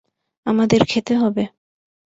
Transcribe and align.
আমাদের 0.45 0.81
খেতে 0.85 1.13
হবে। 1.15 1.43